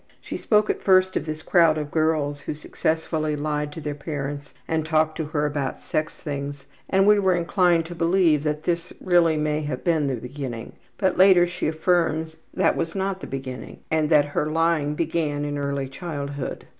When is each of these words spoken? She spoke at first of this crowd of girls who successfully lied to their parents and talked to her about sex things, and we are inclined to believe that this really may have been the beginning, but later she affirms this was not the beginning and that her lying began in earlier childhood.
She 0.19 0.35
spoke 0.35 0.67
at 0.71 0.81
first 0.81 1.15
of 1.15 1.27
this 1.27 1.43
crowd 1.43 1.77
of 1.77 1.91
girls 1.91 2.39
who 2.39 2.55
successfully 2.55 3.35
lied 3.35 3.71
to 3.73 3.79
their 3.81 3.93
parents 3.93 4.51
and 4.67 4.83
talked 4.83 5.15
to 5.17 5.25
her 5.25 5.45
about 5.45 5.79
sex 5.79 6.15
things, 6.17 6.65
and 6.89 7.05
we 7.05 7.19
are 7.19 7.35
inclined 7.35 7.85
to 7.85 7.93
believe 7.93 8.41
that 8.41 8.63
this 8.63 8.91
really 8.99 9.37
may 9.37 9.61
have 9.61 9.83
been 9.83 10.07
the 10.07 10.15
beginning, 10.15 10.73
but 10.97 11.19
later 11.19 11.45
she 11.45 11.67
affirms 11.67 12.37
this 12.51 12.75
was 12.75 12.95
not 12.95 13.19
the 13.21 13.27
beginning 13.27 13.81
and 13.91 14.09
that 14.09 14.25
her 14.33 14.47
lying 14.49 14.95
began 14.95 15.45
in 15.45 15.59
earlier 15.59 15.87
childhood. 15.87 16.65